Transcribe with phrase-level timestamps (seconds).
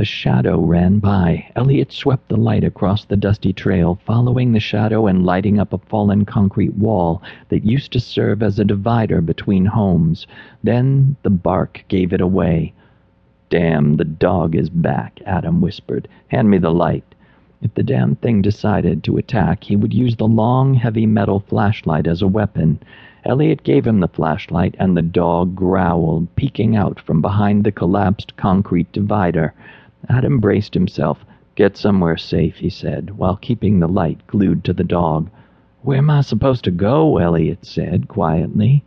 [0.00, 1.50] A shadow ran by.
[1.56, 5.78] Elliot swept the light across the dusty trail, following the shadow and lighting up a
[5.78, 10.26] fallen concrete wall that used to serve as a divider between homes.
[10.64, 12.72] Then the bark gave it away.
[13.50, 16.08] Damn, the dog is back, Adam whispered.
[16.28, 17.04] Hand me the light.
[17.60, 22.06] If the damn thing decided to attack, he would use the long, heavy metal flashlight
[22.06, 22.80] as a weapon.
[23.26, 28.34] Elliot gave him the flashlight, and the dog growled, peeking out from behind the collapsed
[28.38, 29.52] concrete divider.
[30.08, 31.24] Adam braced himself.
[31.54, 35.28] Get somewhere safe, he said, while keeping the light glued to the dog.
[35.82, 37.18] Where am I supposed to go?
[37.18, 38.82] Elliot said quietly.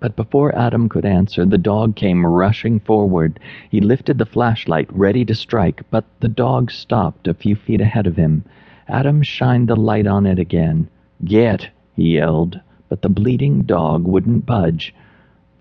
[0.00, 3.40] But before Adam could answer, the dog came rushing forward.
[3.70, 8.06] He lifted the flashlight, ready to strike, but the dog stopped a few feet ahead
[8.06, 8.44] of him.
[8.88, 10.88] Adam shined the light on it again.
[11.24, 14.94] Get, he yelled but the bleeding dog wouldn't budge.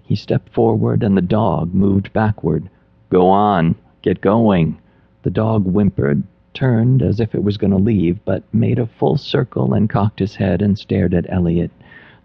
[0.04, 2.70] He stepped forward and the dog moved backward.
[3.10, 3.76] Go on,
[4.08, 4.80] get going.
[5.24, 9.18] The dog whimpered, turned as if it was going to leave, but made a full
[9.18, 11.72] circle and cocked his head and stared at Elliot.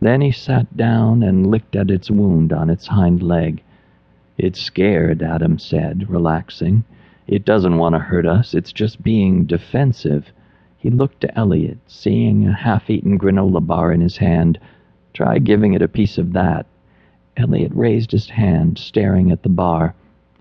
[0.00, 3.62] Then he sat down and licked at its wound on its hind leg.
[4.38, 6.84] It's scared, Adam said, relaxing.
[7.27, 10.33] It doesn't want to hurt us, it's just being defensive.
[10.78, 14.58] He looked to Elliot, seeing a half-eaten granola bar in his hand,
[15.14, 16.64] Try giving it a piece of that.
[17.36, 19.94] Elliot raised his hand, staring at the bar.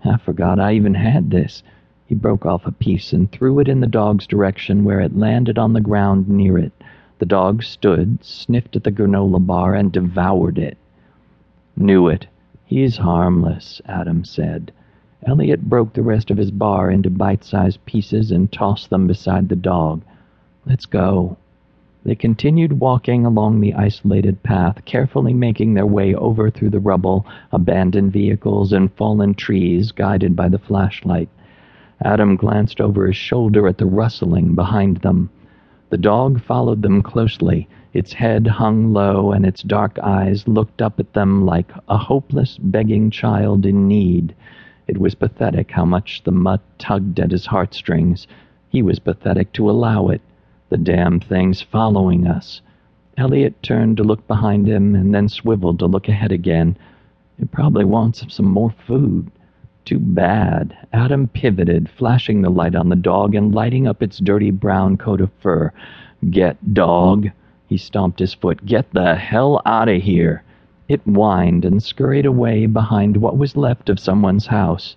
[0.04, 1.62] I forgot I even had this.
[2.06, 5.58] He broke off a piece and threw it in the dog's direction where it landed
[5.58, 6.72] on the ground near it.
[7.18, 10.76] The dog stood, sniffed at the granola bar, and devoured it.
[11.76, 12.26] Knew it.
[12.66, 14.72] He's harmless, Adam said.
[15.24, 19.56] Elliot broke the rest of his bar into bite-sized pieces and tossed them beside the
[19.56, 20.02] dog.
[20.66, 21.36] Let's go.
[22.04, 27.24] They continued walking along the isolated path, carefully making their way over through the rubble,
[27.52, 31.28] abandoned vehicles, and fallen trees, guided by the flashlight.
[32.04, 35.30] Adam glanced over his shoulder at the rustling behind them.
[35.90, 37.68] The dog followed them closely.
[37.92, 42.58] Its head hung low, and its dark eyes looked up at them like a hopeless,
[42.58, 44.34] begging child in need.
[44.88, 48.26] It was pathetic how much the mutt tugged at his heartstrings.
[48.70, 50.20] He was pathetic to allow it.
[50.72, 52.62] The damn thing's following us.
[53.18, 56.78] Elliot turned to look behind him and then swiveled to look ahead again.
[57.38, 59.30] It probably wants some more food.
[59.84, 60.74] Too bad.
[60.90, 65.20] Adam pivoted, flashing the light on the dog and lighting up its dirty brown coat
[65.20, 65.74] of fur.
[66.30, 67.28] Get, dog.
[67.66, 68.64] He stomped his foot.
[68.64, 70.42] Get the hell out of here.
[70.88, 74.96] It whined and scurried away behind what was left of someone's house.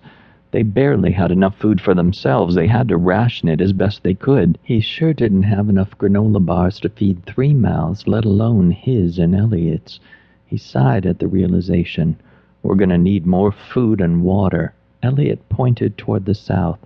[0.56, 2.54] They barely had enough food for themselves.
[2.54, 4.56] They had to ration it as best they could.
[4.62, 9.34] He sure didn't have enough granola bars to feed three mouths, let alone his and
[9.34, 10.00] Elliot's.
[10.46, 12.16] He sighed at the realization.
[12.62, 14.72] We're going to need more food and water.
[15.02, 16.78] Elliot pointed toward the south.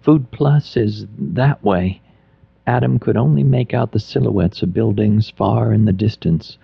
[0.00, 2.00] Food Plus is that way.
[2.66, 6.58] Adam could only make out the silhouettes of buildings far in the distance.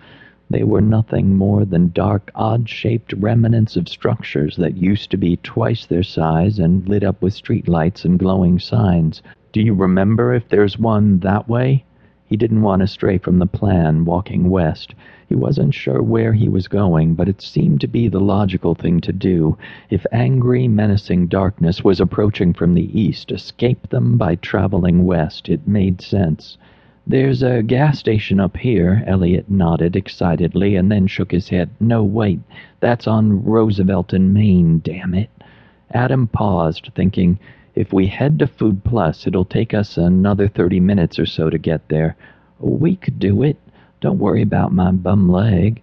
[0.51, 5.85] They were nothing more than dark, odd-shaped remnants of structures that used to be twice
[5.85, 9.21] their size and lit up with street lights and glowing signs.
[9.51, 11.85] Do you remember if there's one that way?
[12.25, 14.93] He didn't want to stray from the plan, walking west.
[15.27, 19.01] He wasn't sure where he was going, but it seemed to be the logical thing
[19.01, 19.57] to do.
[19.89, 25.49] If angry, menacing darkness was approaching from the east, escape them by traveling west.
[25.49, 26.57] It made sense.
[27.09, 31.71] There's a gas station up here, Elliot nodded excitedly and then shook his head.
[31.79, 32.39] No, wait,
[32.81, 35.31] that's on Roosevelt and Main, damn it.
[35.89, 37.39] Adam paused, thinking,
[37.73, 41.57] if we head to Food Plus, it'll take us another 30 minutes or so to
[41.57, 42.15] get there.
[42.59, 43.57] We could do it.
[44.01, 45.81] Don't worry about my bum leg.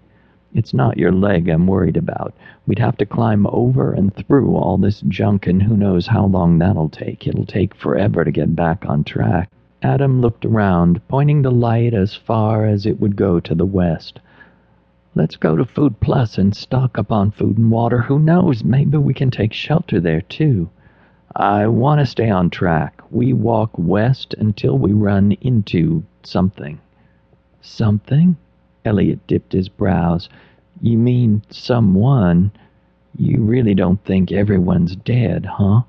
[0.54, 2.34] It's not your leg I'm worried about.
[2.68, 6.60] We'd have to climb over and through all this junk, and who knows how long
[6.60, 7.26] that'll take.
[7.26, 9.50] It'll take forever to get back on track.
[9.82, 14.20] Adam looked around, pointing the light as far as it would go to the west.
[15.14, 18.00] Let's go to Food Plus and stock up on food and water.
[18.02, 18.64] Who knows?
[18.64, 20.68] Maybe we can take shelter there, too.
[21.34, 23.02] I want to stay on track.
[23.10, 26.80] We walk west until we run into something.
[27.60, 28.36] Something?
[28.84, 30.28] Elliot dipped his brows.
[30.80, 32.52] You mean someone?
[33.16, 35.82] You really don't think everyone's dead, huh?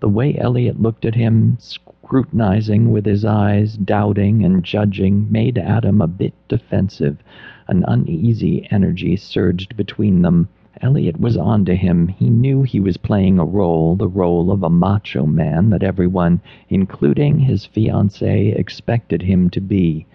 [0.00, 6.00] The way Elliot looked at him scrutinizing with his eyes, doubting and judging, made Adam
[6.00, 7.18] a bit defensive.
[7.66, 10.48] An uneasy energy surged between them.
[10.80, 12.06] Elliot was on to him.
[12.06, 16.40] He knew he was playing a role, the role of a macho man that everyone,
[16.68, 20.06] including his fiancée, expected him to be.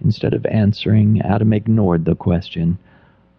[0.00, 2.78] Instead of answering, Adam ignored the question.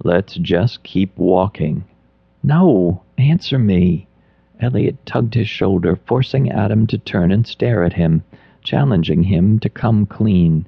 [0.04, 1.86] Let's just keep walking.
[2.44, 4.09] No, answer me.
[4.60, 8.24] Elliot tugged his shoulder, forcing Adam to turn and stare at him,
[8.64, 10.66] challenging him to come clean.